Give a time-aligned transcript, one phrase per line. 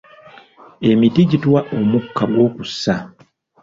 [0.89, 2.95] Emiti gituwa omukka gw'okussa.